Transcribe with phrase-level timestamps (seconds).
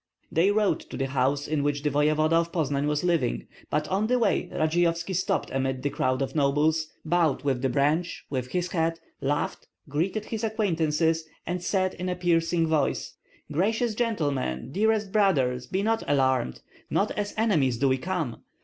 [0.31, 4.07] They rode to the house in which the voevoda of Poznan was living; but on
[4.07, 8.71] the way Radzeyovski stopped amid the crowd of nobles, bowed with the branch, with his
[8.71, 13.13] hat, laughed, greeted his acquaintances, and said in a piercing voice,
[13.51, 16.61] "Gracious gentlemen, dearest brothers, be not alarmed!
[16.89, 18.37] Not as enemies do we come.